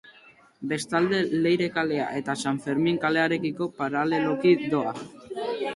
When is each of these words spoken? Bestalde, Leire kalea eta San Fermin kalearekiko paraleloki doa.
Bestalde, 0.71 1.19
Leire 1.43 1.67
kalea 1.77 2.07
eta 2.21 2.37
San 2.47 2.59
Fermin 2.65 2.99
kalearekiko 3.07 3.69
paraleloki 3.83 4.59
doa. 4.77 4.99